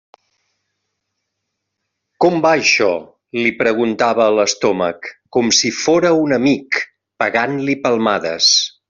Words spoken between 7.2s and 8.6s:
pegant-li palmades.